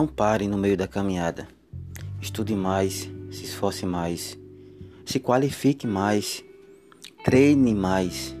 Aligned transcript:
Não 0.00 0.06
pare 0.06 0.48
no 0.48 0.56
meio 0.56 0.78
da 0.78 0.88
caminhada. 0.88 1.46
Estude 2.22 2.54
mais, 2.54 3.06
se 3.30 3.44
esforce 3.44 3.84
mais, 3.84 4.34
se 5.04 5.20
qualifique 5.20 5.86
mais, 5.86 6.42
treine 7.22 7.74
mais. 7.74 8.34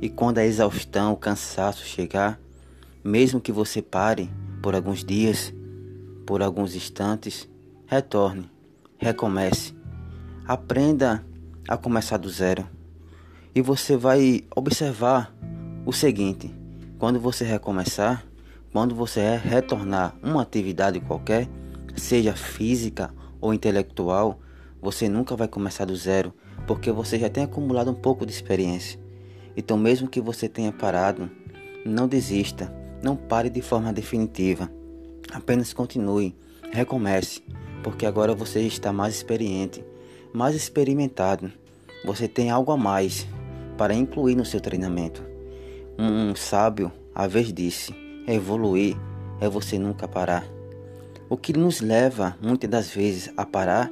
E 0.00 0.08
quando 0.08 0.38
a 0.38 0.44
exaustão, 0.44 1.12
o 1.12 1.16
cansaço 1.16 1.84
chegar, 1.84 2.38
mesmo 3.02 3.40
que 3.40 3.50
você 3.50 3.82
pare 3.82 4.30
por 4.62 4.72
alguns 4.72 5.02
dias, 5.02 5.52
por 6.24 6.42
alguns 6.42 6.76
instantes, 6.76 7.48
retorne, 7.86 8.48
recomece. 8.96 9.74
Aprenda 10.46 11.26
a 11.66 11.76
começar 11.76 12.18
do 12.18 12.30
zero. 12.30 12.64
E 13.52 13.60
você 13.60 13.96
vai 13.96 14.44
observar 14.54 15.34
o 15.84 15.92
seguinte: 15.92 16.54
quando 17.00 17.18
você 17.18 17.44
recomeçar, 17.44 18.24
quando 18.72 18.94
você 18.94 19.36
retornar 19.36 20.14
uma 20.22 20.42
atividade 20.42 21.00
qualquer, 21.00 21.48
seja 21.96 22.34
física 22.34 23.12
ou 23.40 23.52
intelectual, 23.52 24.38
você 24.80 25.08
nunca 25.08 25.34
vai 25.36 25.48
começar 25.48 25.84
do 25.84 25.96
zero, 25.96 26.32
porque 26.66 26.92
você 26.92 27.18
já 27.18 27.28
tem 27.28 27.44
acumulado 27.44 27.90
um 27.90 27.94
pouco 27.94 28.24
de 28.24 28.32
experiência. 28.32 28.98
Então, 29.56 29.76
mesmo 29.76 30.08
que 30.08 30.20
você 30.20 30.48
tenha 30.48 30.72
parado, 30.72 31.30
não 31.84 32.06
desista, 32.06 32.72
não 33.02 33.16
pare 33.16 33.50
de 33.50 33.60
forma 33.60 33.92
definitiva. 33.92 34.70
Apenas 35.32 35.72
continue, 35.72 36.36
recomece, 36.70 37.42
porque 37.82 38.06
agora 38.06 38.34
você 38.34 38.60
está 38.60 38.92
mais 38.92 39.16
experiente, 39.16 39.84
mais 40.32 40.54
experimentado. 40.54 41.52
Você 42.04 42.28
tem 42.28 42.50
algo 42.50 42.70
a 42.70 42.76
mais 42.76 43.26
para 43.76 43.94
incluir 43.94 44.36
no 44.36 44.44
seu 44.44 44.60
treinamento. 44.60 45.24
Um 45.98 46.34
sábio, 46.34 46.92
a 47.14 47.26
vez 47.26 47.52
disse: 47.52 47.94
evoluir 48.26 48.96
é 49.40 49.48
você 49.48 49.78
nunca 49.78 50.06
parar. 50.06 50.44
O 51.28 51.36
que 51.36 51.52
nos 51.52 51.80
leva 51.80 52.36
muitas 52.42 52.68
das 52.68 52.90
vezes 52.90 53.32
a 53.36 53.46
parar 53.46 53.90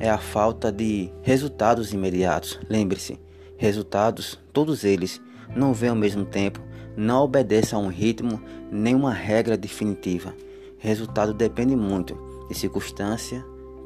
é 0.00 0.08
a 0.08 0.18
falta 0.18 0.72
de 0.72 1.10
resultados 1.22 1.92
imediatos. 1.92 2.58
Lembre-se, 2.68 3.20
resultados, 3.56 4.38
todos 4.52 4.84
eles, 4.84 5.20
não 5.54 5.72
vêm 5.74 5.90
ao 5.90 5.96
mesmo 5.96 6.24
tempo, 6.24 6.60
não 6.96 7.24
obedecem 7.24 7.78
a 7.78 7.80
um 7.80 7.88
ritmo 7.88 8.40
nem 8.70 8.94
uma 8.94 9.12
regra 9.12 9.56
definitiva. 9.56 10.34
Resultado 10.78 11.32
depende 11.32 11.76
muito 11.76 12.18
de 12.48 12.54
circunstância, 12.54 13.44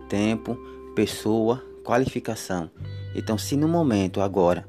tempo, 0.08 0.56
pessoa, 0.94 1.62
qualificação. 1.84 2.70
Então, 3.14 3.36
se 3.36 3.56
no 3.56 3.68
momento 3.68 4.20
agora 4.20 4.66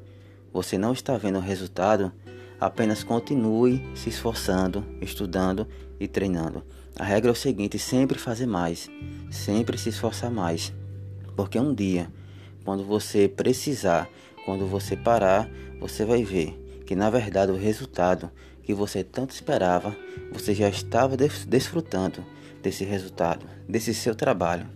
você 0.52 0.76
não 0.76 0.92
está 0.92 1.16
vendo 1.16 1.38
o 1.38 1.42
resultado, 1.42 2.12
apenas 2.60 3.04
continue 3.04 3.82
se 3.94 4.08
esforçando, 4.08 4.84
estudando 5.00 5.66
e 5.98 6.08
treinando. 6.08 6.64
A 6.98 7.04
regra 7.04 7.30
é 7.30 7.32
o 7.32 7.36
seguinte: 7.36 7.78
sempre 7.78 8.18
fazer 8.18 8.46
mais, 8.46 8.90
sempre 9.30 9.78
se 9.78 9.88
esforçar 9.88 10.30
mais, 10.30 10.72
porque 11.36 11.58
um 11.58 11.74
dia, 11.74 12.10
quando 12.64 12.84
você 12.84 13.28
precisar, 13.28 14.08
quando 14.44 14.66
você 14.66 14.96
parar, 14.96 15.48
você 15.80 16.04
vai 16.04 16.22
ver 16.22 16.82
que 16.86 16.96
na 16.96 17.10
verdade 17.10 17.52
o 17.52 17.56
resultado 17.56 18.30
que 18.62 18.74
você 18.74 19.04
tanto 19.04 19.30
esperava, 19.30 19.96
você 20.32 20.54
já 20.54 20.68
estava 20.68 21.16
desfrutando 21.16 22.24
desse 22.62 22.84
resultado, 22.84 23.46
desse 23.68 23.94
seu 23.94 24.14
trabalho. 24.14 24.66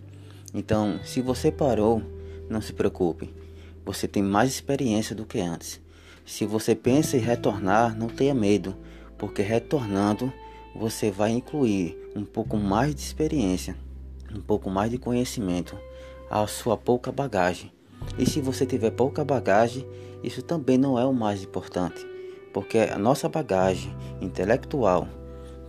Então, 0.53 0.99
se 1.03 1.21
você 1.21 1.51
parou, 1.51 2.01
não 2.49 2.61
se 2.61 2.73
preocupe, 2.73 3.33
você 3.85 4.07
tem 4.07 4.21
mais 4.23 4.51
experiência 4.51 5.15
do 5.15 5.25
que 5.25 5.39
antes. 5.39 5.81
Se 6.25 6.45
você 6.45 6.73
pensa 6.73 7.17
em 7.17 7.19
retornar, 7.19 7.97
não 7.97 8.07
tenha 8.07 8.33
medo, 8.33 8.75
porque 9.17 9.41
retornando 9.41 10.31
você 10.75 11.11
vai 11.11 11.31
incluir 11.31 11.97
um 12.15 12.23
pouco 12.23 12.57
mais 12.57 12.95
de 12.95 13.01
experiência, 13.01 13.75
um 14.33 14.41
pouco 14.41 14.69
mais 14.69 14.89
de 14.89 14.97
conhecimento 14.97 15.77
à 16.29 16.45
sua 16.47 16.77
pouca 16.77 17.11
bagagem. 17.11 17.71
E 18.17 18.25
se 18.25 18.41
você 18.41 18.65
tiver 18.65 18.91
pouca 18.91 19.23
bagagem, 19.23 19.87
isso 20.23 20.41
também 20.41 20.77
não 20.77 20.97
é 20.97 21.05
o 21.05 21.13
mais 21.13 21.43
importante, 21.43 22.05
porque 22.53 22.79
a 22.79 22.97
nossa 22.97 23.27
bagagem 23.27 23.93
intelectual, 24.21 25.07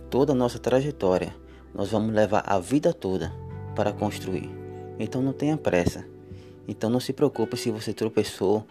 toda 0.09 0.31
a 0.31 0.35
nossa 0.35 0.57
trajetória, 0.57 1.35
nós 1.73 1.91
vamos 1.91 2.13
levar 2.13 2.43
a 2.47 2.57
vida 2.59 2.93
toda 2.93 3.33
para 3.75 3.91
construir. 3.91 4.49
Então 4.97 5.21
não 5.21 5.33
tenha 5.33 5.57
pressa. 5.57 6.05
Então 6.67 6.89
não 6.89 6.99
se 6.99 7.11
preocupe 7.11 7.57
se 7.57 7.69
você 7.69 7.93
tropeçou, 7.93 8.65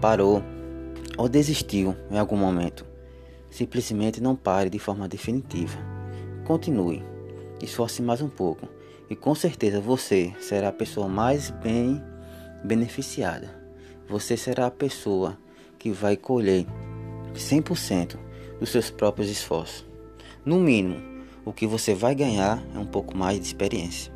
parou 0.00 0.42
ou 1.16 1.28
desistiu 1.28 1.94
em 2.10 2.18
algum 2.18 2.36
momento. 2.36 2.84
Simplesmente 3.50 4.20
não 4.20 4.36
pare 4.36 4.70
de 4.70 4.78
forma 4.78 5.08
definitiva. 5.08 5.78
Continue, 6.44 7.02
esforce 7.62 8.00
mais 8.00 8.22
um 8.22 8.28
pouco 8.28 8.68
e 9.08 9.16
com 9.16 9.34
certeza 9.34 9.80
você 9.80 10.32
será 10.40 10.68
a 10.68 10.72
pessoa 10.72 11.08
mais 11.08 11.50
bem 11.50 12.02
beneficiada. 12.64 13.50
Você 14.08 14.36
será 14.36 14.66
a 14.66 14.70
pessoa 14.70 15.38
que 15.78 15.90
vai 15.90 16.16
colher 16.16 16.66
100% 17.34 18.16
dos 18.58 18.70
seus 18.70 18.90
próprios 18.90 19.28
esforços. 19.28 19.86
No 20.44 20.58
mínimo, 20.58 21.24
o 21.44 21.52
que 21.52 21.66
você 21.66 21.94
vai 21.94 22.14
ganhar 22.14 22.62
é 22.74 22.78
um 22.78 22.86
pouco 22.86 23.16
mais 23.16 23.40
de 23.40 23.46
experiência. 23.46 24.12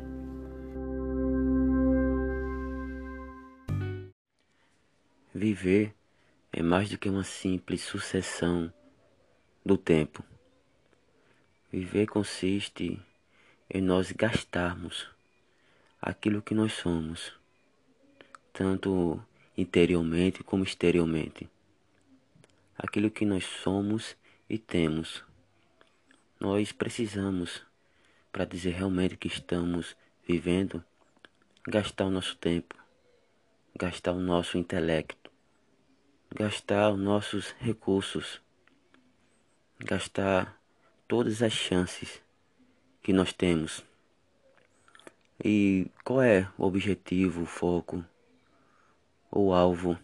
Viver 5.33 5.93
é 6.57 6.63
mais 6.63 6.89
do 6.89 6.97
que 6.97 7.09
uma 7.09 7.25
simples 7.25 7.81
sucessão 7.81 8.73
do 9.65 9.77
tempo. 9.77 10.23
Viver 11.69 12.07
consiste 12.07 12.97
em 13.69 13.81
nós 13.81 14.13
gastarmos 14.13 15.05
aquilo 16.01 16.41
que 16.41 16.55
nós 16.55 16.71
somos, 16.71 17.33
tanto 18.53 19.21
interiormente 19.57 20.45
como 20.45 20.63
exteriormente. 20.63 21.49
Aquilo 22.77 23.11
que 23.11 23.25
nós 23.25 23.43
somos 23.43 24.15
e 24.49 24.57
temos. 24.57 25.25
Nós 26.39 26.71
precisamos, 26.71 27.63
para 28.31 28.45
dizer 28.45 28.71
realmente 28.71 29.17
que 29.17 29.27
estamos 29.27 29.93
vivendo, 30.25 30.81
gastar 31.67 32.05
o 32.05 32.09
nosso 32.09 32.37
tempo, 32.37 32.75
gastar 33.77 34.13
o 34.13 34.21
nosso 34.21 34.57
intelecto, 34.57 35.24
gastar 36.37 36.91
os 36.91 36.99
nossos 36.99 37.55
recursos 37.59 38.41
gastar 39.79 40.59
todas 41.07 41.41
as 41.41 41.53
chances 41.53 42.21
que 43.01 43.13
nós 43.13 43.31
temos. 43.31 43.85
E 45.41 45.87
qual 46.03 46.21
é 46.21 46.49
o 46.57 46.65
objetivo, 46.65 47.43
o 47.43 47.45
foco, 47.45 48.03
o 49.31 49.53
alvo 49.53 49.97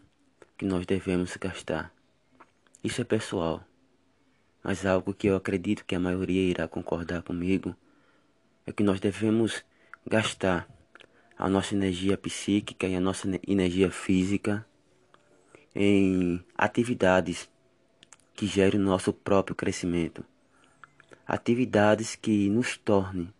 que 0.57 0.63
nós 0.63 0.85
devemos 0.85 1.35
gastar? 1.35 1.93
Isso 2.81 3.01
é 3.01 3.03
pessoal, 3.03 3.61
mas 4.63 4.85
algo 4.85 5.13
que 5.13 5.27
eu 5.27 5.35
acredito 5.35 5.83
que 5.83 5.95
a 5.95 5.99
maioria 5.99 6.49
irá 6.49 6.65
concordar 6.65 7.23
comigo 7.23 7.75
é 8.65 8.71
que 8.71 8.83
nós 8.83 9.01
devemos 9.01 9.65
gastar 10.07 10.65
a 11.37 11.49
nossa 11.49 11.75
energia 11.75 12.17
psíquica 12.17 12.87
e 12.87 12.95
a 12.95 13.01
nossa 13.01 13.27
energia 13.45 13.91
física 13.91 14.65
em 15.73 16.43
atividades 16.57 17.49
que 18.33 18.45
gere 18.45 18.77
o 18.77 18.81
nosso 18.81 19.13
próprio 19.13 19.55
crescimento. 19.55 20.25
Atividades 21.25 22.15
que 22.15 22.49
nos 22.49 22.77
tornem 22.77 23.33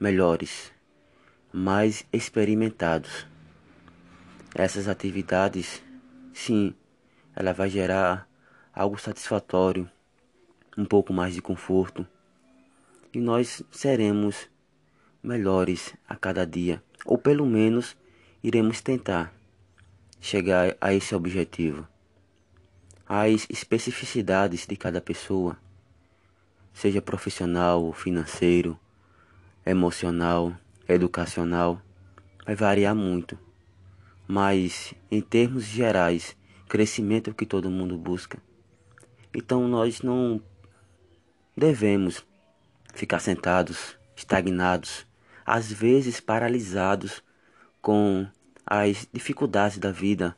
melhores, 0.00 0.72
mais 1.52 2.06
experimentados. 2.12 3.26
Essas 4.54 4.88
atividades, 4.88 5.82
sim, 6.32 6.74
ela 7.34 7.52
vai 7.52 7.68
gerar 7.68 8.28
algo 8.72 8.98
satisfatório, 8.98 9.90
um 10.78 10.84
pouco 10.84 11.12
mais 11.12 11.34
de 11.34 11.42
conforto, 11.42 12.06
e 13.12 13.20
nós 13.20 13.62
seremos 13.70 14.48
melhores 15.22 15.94
a 16.08 16.16
cada 16.16 16.46
dia, 16.46 16.82
ou 17.04 17.18
pelo 17.18 17.44
menos 17.44 17.96
iremos 18.42 18.80
tentar 18.80 19.34
chegar 20.26 20.76
a 20.80 20.92
esse 20.92 21.14
objetivo 21.14 21.86
as 23.08 23.46
especificidades 23.48 24.66
de 24.66 24.76
cada 24.76 25.00
pessoa, 25.00 25.56
seja 26.74 27.00
profissional, 27.00 27.92
financeiro, 27.92 28.76
emocional, 29.64 30.52
educacional, 30.88 31.80
vai 32.44 32.56
variar 32.56 32.96
muito. 32.96 33.38
Mas 34.26 34.92
em 35.08 35.20
termos 35.20 35.62
gerais, 35.62 36.36
crescimento 36.68 37.28
é 37.28 37.30
o 37.30 37.34
que 37.34 37.46
todo 37.46 37.70
mundo 37.70 37.96
busca. 37.96 38.38
Então 39.32 39.68
nós 39.68 40.02
não 40.02 40.42
devemos 41.56 42.26
ficar 42.92 43.20
sentados, 43.20 43.96
estagnados, 44.16 45.06
às 45.44 45.70
vezes 45.70 46.18
paralisados 46.18 47.22
com 47.80 48.26
as 48.66 49.08
dificuldades 49.12 49.78
da 49.78 49.92
vida. 49.92 50.36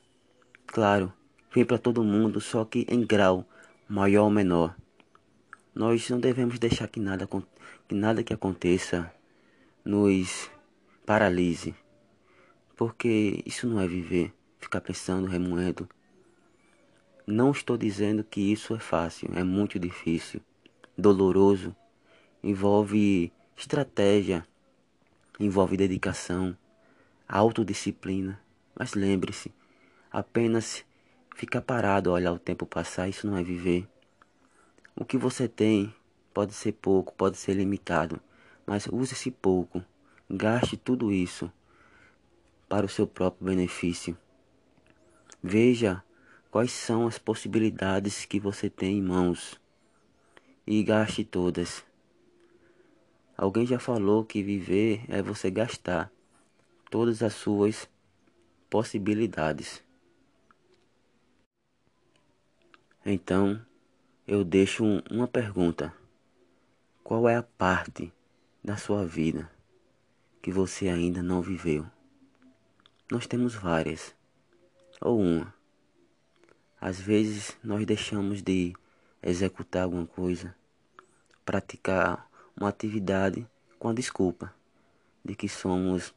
Claro, 0.66 1.10
vem 1.54 1.64
para 1.64 1.78
todo 1.78 2.04
mundo, 2.04 2.40
só 2.42 2.62
que 2.62 2.86
em 2.86 3.04
grau 3.04 3.48
maior 3.88 4.24
ou 4.24 4.30
menor. 4.30 4.76
Nós 5.74 6.10
não 6.10 6.20
devemos 6.20 6.58
deixar 6.58 6.88
que 6.88 7.00
nada, 7.00 7.26
que 7.26 7.94
nada 7.94 8.22
que 8.22 8.34
aconteça 8.34 9.10
nos 9.82 10.50
paralise. 11.06 11.74
Porque 12.76 13.42
isso 13.46 13.66
não 13.66 13.80
é 13.80 13.88
viver, 13.88 14.34
ficar 14.58 14.82
pensando, 14.82 15.26
remoendo. 15.26 15.88
Não 17.26 17.50
estou 17.50 17.78
dizendo 17.78 18.22
que 18.22 18.40
isso 18.40 18.74
é 18.74 18.78
fácil, 18.78 19.30
é 19.34 19.42
muito 19.42 19.78
difícil, 19.78 20.40
doloroso, 20.96 21.74
envolve 22.42 23.32
estratégia, 23.56 24.46
envolve 25.40 25.76
dedicação, 25.76 26.56
autodisciplina. 27.28 28.40
Mas 28.74 28.94
lembre-se, 28.94 29.52
apenas 30.10 30.84
ficar 31.36 31.60
parado, 31.60 32.10
olhar 32.10 32.32
o 32.32 32.38
tempo 32.38 32.64
passar, 32.64 33.08
isso 33.08 33.26
não 33.26 33.36
é 33.36 33.42
viver. 33.42 33.86
O 34.96 35.04
que 35.04 35.18
você 35.18 35.46
tem 35.46 35.94
pode 36.32 36.54
ser 36.54 36.72
pouco, 36.72 37.12
pode 37.14 37.36
ser 37.36 37.54
limitado, 37.54 38.20
mas 38.66 38.86
use 38.86 39.12
esse 39.12 39.30
pouco, 39.30 39.84
gaste 40.28 40.76
tudo 40.76 41.12
isso 41.12 41.52
para 42.68 42.86
o 42.86 42.88
seu 42.88 43.06
próprio 43.06 43.46
benefício. 43.46 44.16
Veja 45.42 46.02
quais 46.50 46.72
são 46.72 47.06
as 47.06 47.18
possibilidades 47.18 48.24
que 48.24 48.40
você 48.40 48.68
tem 48.68 48.98
em 48.98 49.02
mãos 49.02 49.60
e 50.66 50.82
gaste 50.82 51.24
todas. 51.24 51.84
Alguém 53.36 53.64
já 53.64 53.78
falou 53.78 54.24
que 54.24 54.42
viver 54.42 55.04
é 55.08 55.22
você 55.22 55.50
gastar 55.50 56.10
todas 56.90 57.22
as 57.22 57.34
suas 57.34 57.88
possibilidades. 58.70 59.82
Então, 63.04 63.60
eu 64.26 64.44
deixo 64.44 64.84
uma 65.10 65.26
pergunta: 65.26 65.94
qual 67.02 67.28
é 67.28 67.36
a 67.36 67.42
parte 67.42 68.12
da 68.62 68.76
sua 68.76 69.06
vida 69.06 69.50
que 70.42 70.50
você 70.50 70.88
ainda 70.88 71.22
não 71.22 71.40
viveu? 71.40 71.86
Nós 73.10 73.26
temos 73.26 73.54
várias, 73.54 74.14
ou 75.00 75.18
uma. 75.20 75.54
Às 76.80 77.00
vezes 77.00 77.56
nós 77.64 77.84
deixamos 77.86 78.42
de 78.42 78.74
executar 79.22 79.84
alguma 79.84 80.06
coisa, 80.06 80.54
praticar 81.44 82.28
uma 82.54 82.68
atividade 82.68 83.48
com 83.78 83.88
a 83.88 83.94
desculpa 83.94 84.54
de 85.24 85.34
que 85.34 85.48
somos 85.48 86.14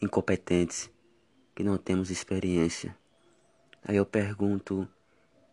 incompetentes, 0.00 0.90
que 1.54 1.64
não 1.64 1.76
temos 1.76 2.10
experiência. 2.10 2.96
Aí 3.84 3.96
eu 3.96 4.06
pergunto: 4.06 4.88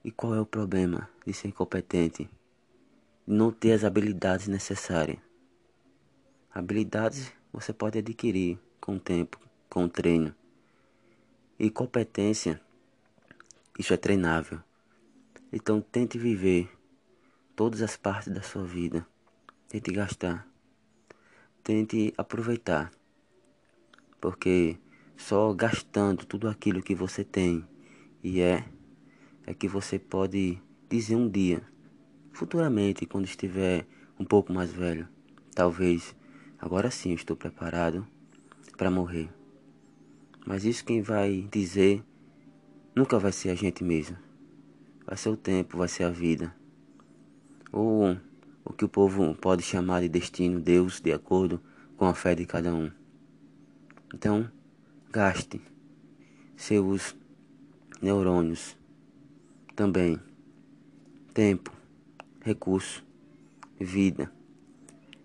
e 0.03 0.11
qual 0.11 0.35
é 0.35 0.39
o 0.39 0.45
problema 0.45 1.09
de 1.25 1.33
ser 1.33 1.47
incompetente? 1.47 2.29
De 3.27 3.33
não 3.33 3.51
ter 3.51 3.71
as 3.71 3.83
habilidades 3.83 4.47
necessárias. 4.47 5.17
Habilidades 6.53 7.33
você 7.51 7.73
pode 7.73 7.97
adquirir 7.97 8.59
com 8.79 8.97
o 8.97 8.99
tempo, 8.99 9.39
com 9.69 9.85
o 9.85 9.89
treino. 9.89 10.33
E 11.57 11.69
competência, 11.69 12.61
isso 13.79 13.93
é 13.93 13.97
treinável. 13.97 14.61
Então 15.51 15.81
tente 15.81 16.17
viver 16.17 16.69
todas 17.55 17.81
as 17.81 17.97
partes 17.97 18.31
da 18.31 18.41
sua 18.41 18.63
vida. 18.63 19.07
Tente 19.67 19.91
gastar. 19.91 20.47
Tente 21.63 22.13
aproveitar. 22.17 22.91
Porque 24.25 24.79
só 25.15 25.53
gastando 25.53 26.25
tudo 26.25 26.47
aquilo 26.47 26.81
que 26.81 26.95
você 26.95 27.23
tem 27.23 27.63
e 28.23 28.41
é, 28.41 28.65
é 29.45 29.53
que 29.53 29.67
você 29.67 29.99
pode 29.99 30.59
dizer 30.89 31.15
um 31.15 31.29
dia, 31.29 31.61
futuramente, 32.33 33.05
quando 33.05 33.25
estiver 33.25 33.85
um 34.19 34.25
pouco 34.25 34.51
mais 34.51 34.73
velho, 34.73 35.07
talvez 35.53 36.15
agora 36.57 36.89
sim 36.89 37.09
eu 37.09 37.15
estou 37.15 37.37
preparado 37.37 38.03
para 38.75 38.89
morrer. 38.89 39.29
Mas 40.43 40.65
isso 40.65 40.83
quem 40.83 41.03
vai 41.03 41.47
dizer 41.51 42.03
nunca 42.95 43.19
vai 43.19 43.31
ser 43.31 43.51
a 43.51 43.55
gente 43.55 43.83
mesmo. 43.83 44.17
Vai 45.05 45.17
ser 45.17 45.29
o 45.29 45.37
tempo, 45.37 45.77
vai 45.77 45.87
ser 45.87 46.05
a 46.05 46.09
vida. 46.09 46.51
Ou 47.71 48.17
o 48.63 48.73
que 48.73 48.85
o 48.85 48.89
povo 48.89 49.35
pode 49.35 49.61
chamar 49.61 50.01
de 50.01 50.09
destino, 50.09 50.59
Deus, 50.59 50.99
de 50.99 51.13
acordo 51.13 51.61
com 51.95 52.05
a 52.07 52.15
fé 52.15 52.33
de 52.33 52.47
cada 52.47 52.73
um. 52.73 52.89
Então, 54.15 54.49
gaste 55.11 55.61
seus 56.55 57.13
neurônios 58.01 58.77
também. 59.75 60.17
Tempo, 61.33 61.69
recurso, 62.41 63.05
vida 63.77 64.31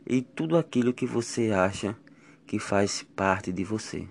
e 0.04 0.20
tudo 0.20 0.58
aquilo 0.58 0.92
que 0.92 1.06
você 1.06 1.52
acha 1.52 1.96
que 2.44 2.58
faz 2.58 3.04
parte 3.14 3.52
de 3.52 3.62
você. 3.62 4.08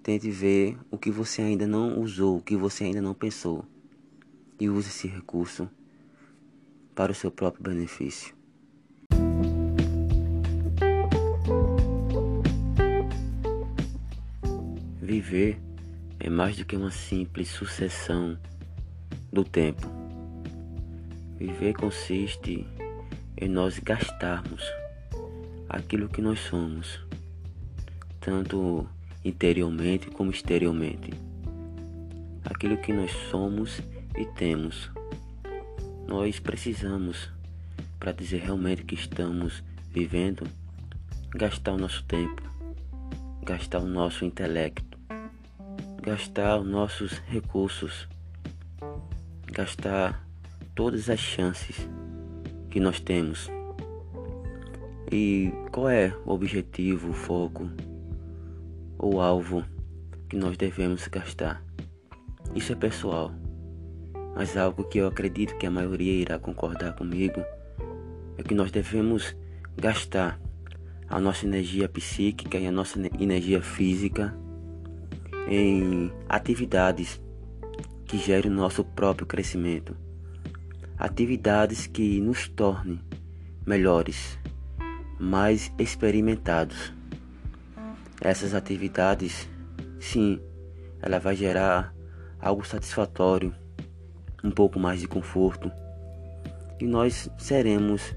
Tente 0.00 0.30
ver 0.30 0.78
o 0.88 0.96
que 0.96 1.10
você 1.10 1.42
ainda 1.42 1.66
não 1.66 2.00
usou, 2.00 2.38
o 2.38 2.42
que 2.42 2.56
você 2.56 2.84
ainda 2.84 3.02
não 3.02 3.14
pensou. 3.14 3.64
E 4.60 4.68
use 4.68 4.90
esse 4.90 5.08
recurso 5.08 5.68
para 6.94 7.10
o 7.10 7.16
seu 7.16 7.32
próprio 7.32 7.64
benefício. 7.64 8.39
Viver 15.10 15.60
é 16.20 16.30
mais 16.30 16.56
do 16.56 16.64
que 16.64 16.76
uma 16.76 16.92
simples 16.92 17.48
sucessão 17.48 18.38
do 19.32 19.42
tempo. 19.42 19.90
Viver 21.36 21.74
consiste 21.74 22.64
em 23.36 23.48
nós 23.48 23.80
gastarmos 23.80 24.62
aquilo 25.68 26.08
que 26.08 26.22
nós 26.22 26.38
somos, 26.38 27.00
tanto 28.20 28.86
interiormente 29.24 30.08
como 30.12 30.30
exteriormente. 30.30 31.10
Aquilo 32.44 32.76
que 32.76 32.92
nós 32.92 33.10
somos 33.32 33.80
e 34.16 34.24
temos. 34.36 34.92
Nós 36.06 36.38
precisamos, 36.38 37.28
para 37.98 38.12
dizer 38.12 38.42
realmente 38.42 38.84
que 38.84 38.94
estamos 38.94 39.60
vivendo, 39.90 40.46
gastar 41.30 41.72
o 41.72 41.78
nosso 41.78 42.04
tempo, 42.04 42.40
gastar 43.44 43.80
o 43.80 43.88
nosso 43.88 44.24
intelecto, 44.24 44.89
gastar 46.00 46.58
os 46.58 46.66
nossos 46.66 47.18
recursos, 47.26 48.08
gastar 49.52 50.26
todas 50.74 51.10
as 51.10 51.20
chances 51.20 51.88
que 52.70 52.80
nós 52.80 53.00
temos. 53.00 53.50
E 55.12 55.52
qual 55.70 55.90
é 55.90 56.16
o 56.24 56.32
objetivo, 56.32 57.10
o 57.10 57.12
foco 57.12 57.68
ou 58.98 59.20
alvo 59.20 59.62
que 60.28 60.36
nós 60.36 60.56
devemos 60.56 61.06
gastar. 61.08 61.62
Isso 62.54 62.72
é 62.72 62.76
pessoal, 62.76 63.32
mas 64.34 64.56
algo 64.56 64.84
que 64.84 64.98
eu 64.98 65.06
acredito 65.06 65.56
que 65.58 65.66
a 65.66 65.70
maioria 65.70 66.12
irá 66.12 66.38
concordar 66.38 66.94
comigo 66.94 67.42
é 68.38 68.42
que 68.42 68.54
nós 68.54 68.70
devemos 68.70 69.36
gastar 69.76 70.40
a 71.08 71.20
nossa 71.20 71.44
energia 71.44 71.88
psíquica 71.88 72.56
e 72.56 72.66
a 72.66 72.72
nossa 72.72 72.98
energia 73.18 73.60
física 73.60 74.34
em 75.48 76.12
atividades 76.28 77.20
que 78.04 78.18
gerem 78.18 78.50
o 78.50 78.54
nosso 78.54 78.84
próprio 78.84 79.26
crescimento. 79.26 79.96
Atividades 80.98 81.86
que 81.86 82.20
nos 82.20 82.48
tornem 82.48 83.00
melhores, 83.66 84.38
mais 85.18 85.72
experimentados. 85.78 86.92
Essas 88.20 88.54
atividades, 88.54 89.48
sim, 89.98 90.40
ela 91.00 91.18
vai 91.18 91.36
gerar 91.36 91.94
algo 92.40 92.66
satisfatório, 92.66 93.54
um 94.42 94.50
pouco 94.50 94.78
mais 94.78 95.00
de 95.00 95.08
conforto. 95.08 95.70
E 96.80 96.86
nós 96.86 97.30
seremos 97.38 98.14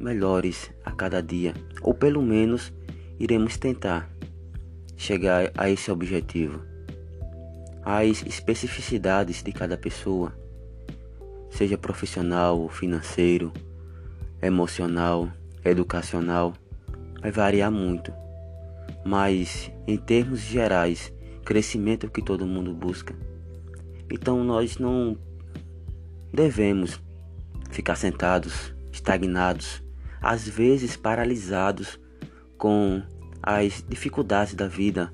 melhores 0.00 0.70
a 0.84 0.90
cada 0.92 1.22
dia, 1.22 1.52
ou 1.82 1.92
pelo 1.92 2.22
menos 2.22 2.72
iremos 3.18 3.56
tentar 3.56 4.10
chegar 5.00 5.50
a 5.56 5.70
esse 5.70 5.90
objetivo. 5.90 6.62
As 7.82 8.22
especificidades 8.26 9.42
de 9.42 9.52
cada 9.52 9.76
pessoa, 9.76 10.32
seja 11.50 11.78
profissional, 11.78 12.68
financeiro, 12.68 13.52
emocional, 14.42 15.30
educacional, 15.64 16.52
vai 17.20 17.30
variar 17.30 17.70
muito 17.70 18.12
mas 19.04 19.70
em 19.86 19.96
termos 19.96 20.40
gerais, 20.40 21.12
crescimento 21.44 22.04
é 22.04 22.08
o 22.08 22.12
que 22.12 22.22
todo 22.22 22.46
mundo 22.46 22.72
busca. 22.72 23.14
Então 24.10 24.44
nós 24.44 24.78
não 24.78 25.16
devemos 26.32 27.00
ficar 27.70 27.96
sentados, 27.96 28.74
estagnados, 28.92 29.82
às 30.20 30.46
vezes 30.48 30.96
paralisados 30.96 31.98
com 32.58 33.02
as 33.42 33.84
dificuldades 33.88 34.54
da 34.54 34.66
vida. 34.66 35.12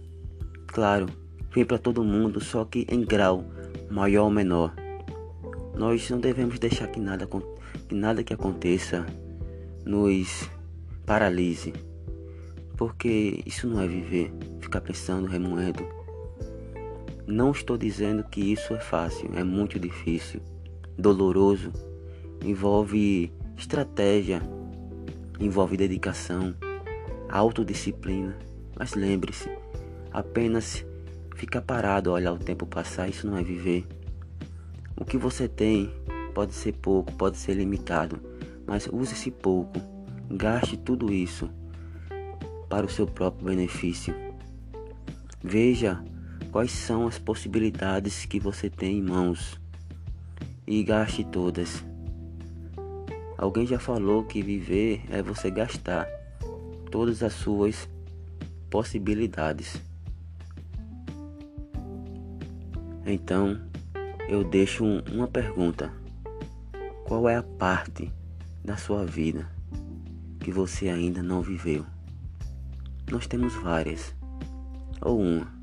Claro, 0.66 1.06
vem 1.54 1.64
para 1.64 1.78
todo 1.78 2.04
mundo, 2.04 2.42
só 2.42 2.64
que 2.64 2.86
em 2.90 3.04
grau 3.04 3.44
maior 3.90 4.24
ou 4.24 4.30
menor. 4.30 4.74
Nós 5.74 6.08
não 6.10 6.18
devemos 6.18 6.58
deixar 6.58 6.88
que 6.88 6.98
nada, 6.98 7.28
que 7.88 7.94
nada 7.94 8.24
que 8.24 8.32
aconteça 8.32 9.06
nos 9.84 10.50
paralise 11.04 11.72
Porque 12.76 13.42
isso 13.46 13.68
não 13.68 13.80
é 13.80 13.86
viver, 13.86 14.32
ficar 14.60 14.80
pensando, 14.80 15.28
remoendo. 15.28 15.86
Não 17.26 17.50
estou 17.50 17.76
dizendo 17.78 18.24
que 18.24 18.40
isso 18.40 18.74
é 18.74 18.80
fácil, 18.80 19.30
é 19.34 19.42
muito 19.42 19.78
difícil, 19.80 20.40
doloroso, 20.96 21.72
envolve 22.44 23.32
estratégia, 23.56 24.40
envolve 25.40 25.76
dedicação, 25.76 26.54
autodisciplina. 27.28 28.36
Mas 28.78 28.94
lembre-se, 28.94 29.48
apenas 30.12 30.84
ficar 31.34 31.62
parado, 31.62 32.12
olhar 32.12 32.32
o 32.32 32.38
tempo 32.38 32.66
passar, 32.66 33.08
isso 33.08 33.26
não 33.26 33.36
é 33.36 33.42
viver. 33.42 33.86
O 34.96 35.04
que 35.04 35.18
você 35.18 35.48
tem 35.48 35.92
pode 36.34 36.54
ser 36.54 36.72
pouco, 36.72 37.12
pode 37.12 37.36
ser 37.36 37.54
limitado, 37.54 38.20
mas 38.66 38.88
use 38.92 39.12
esse 39.12 39.30
pouco, 39.30 39.80
gaste 40.30 40.76
tudo 40.76 41.12
isso 41.12 41.50
para 42.68 42.86
o 42.86 42.88
seu 42.88 43.06
próprio 43.06 43.46
benefício. 43.46 44.14
Veja 45.42 46.02
quais 46.50 46.72
são 46.72 47.06
as 47.06 47.18
possibilidades 47.18 48.24
que 48.24 48.40
você 48.40 48.68
tem 48.68 48.98
em 48.98 49.02
mãos 49.02 49.60
e 50.66 50.82
gaste 50.82 51.24
todas. 51.24 51.84
Alguém 53.38 53.66
já 53.66 53.78
falou 53.78 54.24
que 54.24 54.42
viver 54.42 55.02
é 55.10 55.22
você 55.22 55.50
gastar 55.50 56.08
todas 56.90 57.22
as 57.22 57.32
suas 57.32 57.88
possibilidades. 58.70 59.80
Então, 63.04 63.60
eu 64.28 64.42
deixo 64.42 64.84
uma 65.12 65.28
pergunta: 65.28 65.92
qual 67.04 67.28
é 67.28 67.36
a 67.36 67.42
parte 67.42 68.12
da 68.64 68.76
sua 68.76 69.04
vida 69.04 69.48
que 70.40 70.50
você 70.50 70.88
ainda 70.88 71.22
não 71.22 71.42
viveu? 71.42 71.86
Nós 73.10 73.26
temos 73.26 73.54
várias, 73.54 74.14
ou 75.00 75.20
uma. 75.20 75.54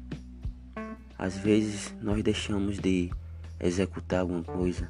Às 1.18 1.38
vezes 1.38 1.94
nós 2.01 2.24
deixamos 2.24 2.80
de 2.80 3.12
executar 3.60 4.22
alguma 4.22 4.44
coisa, 4.44 4.89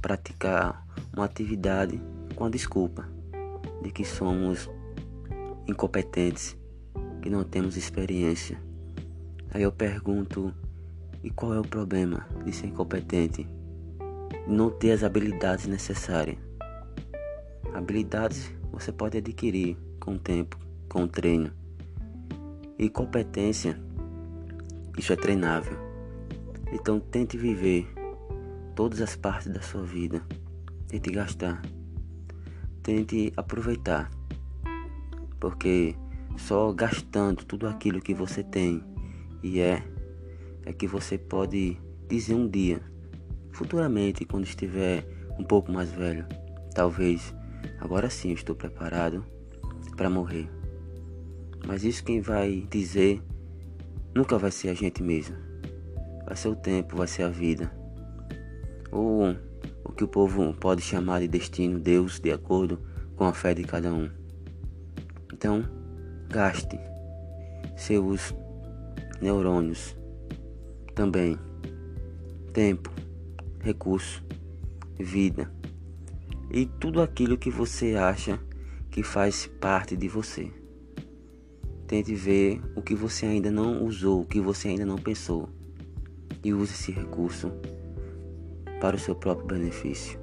praticar 0.00 0.86
uma 1.12 1.24
atividade 1.24 2.00
com 2.34 2.44
a 2.44 2.50
desculpa 2.50 3.08
de 3.82 3.90
que 3.90 4.04
somos 4.04 4.68
incompetentes, 5.66 6.56
que 7.20 7.30
não 7.30 7.44
temos 7.44 7.76
experiência. 7.76 8.60
Aí 9.50 9.62
eu 9.62 9.72
pergunto: 9.72 10.52
e 11.22 11.30
qual 11.30 11.54
é 11.54 11.60
o 11.60 11.66
problema 11.66 12.26
de 12.44 12.52
ser 12.52 12.66
incompetente? 12.66 13.46
Não 14.46 14.70
ter 14.70 14.92
as 14.92 15.04
habilidades 15.04 15.66
necessárias. 15.66 16.38
Habilidades 17.72 18.52
você 18.70 18.92
pode 18.92 19.18
adquirir 19.18 19.76
com 20.00 20.14
o 20.14 20.18
tempo, 20.18 20.58
com 20.88 21.04
o 21.04 21.08
treino. 21.08 21.50
E 22.78 22.88
competência, 22.88 23.78
isso 24.98 25.12
é 25.12 25.16
treinável. 25.16 25.78
Então 26.72 26.98
tente 26.98 27.36
viver 27.36 27.86
todas 28.74 29.00
as 29.00 29.14
partes 29.14 29.52
da 29.52 29.60
sua 29.60 29.82
vida 29.82 30.22
Tente 30.92 31.10
gastar. 31.10 31.62
Tente 32.82 33.32
aproveitar. 33.34 34.10
Porque 35.42 35.96
só 36.36 36.72
gastando 36.72 37.44
tudo 37.44 37.66
aquilo 37.66 38.00
que 38.00 38.14
você 38.14 38.44
tem 38.44 38.80
e 39.42 39.58
é, 39.58 39.82
é 40.64 40.72
que 40.72 40.86
você 40.86 41.18
pode 41.18 41.76
dizer 42.08 42.36
um 42.36 42.48
dia, 42.48 42.80
futuramente, 43.50 44.24
quando 44.24 44.44
estiver 44.44 45.04
um 45.36 45.42
pouco 45.42 45.72
mais 45.72 45.90
velho, 45.90 46.24
talvez 46.72 47.34
agora 47.80 48.08
sim 48.08 48.30
estou 48.30 48.54
preparado 48.54 49.26
para 49.96 50.08
morrer. 50.08 50.48
Mas 51.66 51.82
isso 51.82 52.04
quem 52.04 52.20
vai 52.20 52.64
dizer 52.70 53.20
nunca 54.14 54.38
vai 54.38 54.52
ser 54.52 54.68
a 54.68 54.74
gente 54.74 55.02
mesmo. 55.02 55.34
Vai 56.24 56.36
ser 56.36 56.50
o 56.50 56.54
tempo, 56.54 56.94
vai 56.94 57.08
ser 57.08 57.24
a 57.24 57.28
vida. 57.28 57.68
Ou 58.92 59.36
o 59.84 59.90
que 59.92 60.04
o 60.04 60.08
povo 60.08 60.54
pode 60.54 60.82
chamar 60.82 61.18
de 61.18 61.26
destino, 61.26 61.80
Deus, 61.80 62.20
de 62.20 62.30
acordo 62.30 62.78
com 63.16 63.24
a 63.24 63.32
fé 63.32 63.52
de 63.52 63.64
cada 63.64 63.92
um. 63.92 64.21
Então, 65.42 65.64
gaste 66.28 66.78
seus 67.76 68.32
neurônios 69.20 69.96
também, 70.94 71.36
tempo, 72.52 72.92
recurso, 73.58 74.24
vida 75.00 75.52
e 76.48 76.64
tudo 76.64 77.02
aquilo 77.02 77.36
que 77.36 77.50
você 77.50 77.96
acha 77.96 78.38
que 78.88 79.02
faz 79.02 79.48
parte 79.60 79.96
de 79.96 80.06
você. 80.06 80.48
Tente 81.88 82.14
ver 82.14 82.62
o 82.76 82.80
que 82.80 82.94
você 82.94 83.26
ainda 83.26 83.50
não 83.50 83.84
usou, 83.84 84.20
o 84.20 84.24
que 84.24 84.40
você 84.40 84.68
ainda 84.68 84.86
não 84.86 84.96
pensou 84.96 85.48
e 86.44 86.54
use 86.54 86.72
esse 86.72 86.92
recurso 86.92 87.50
para 88.80 88.94
o 88.94 88.98
seu 88.98 89.16
próprio 89.16 89.58
benefício. 89.58 90.21